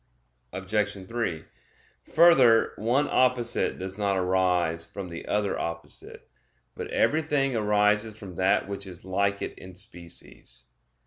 Obj. 0.51 1.07
3: 1.07 1.45
Further, 2.05 2.73
one 2.75 3.07
opposite 3.07 3.77
does 3.77 3.99
not 3.99 4.17
arise 4.17 4.83
from 4.83 5.09
the 5.09 5.27
other 5.27 5.59
opposite; 5.59 6.27
but 6.73 6.87
everything 6.89 7.55
arises 7.55 8.17
from 8.17 8.33
that 8.37 8.67
which 8.67 8.87
is 8.87 9.05
like 9.05 9.43
it 9.43 9.55
in 9.59 9.75
species. 9.75 10.63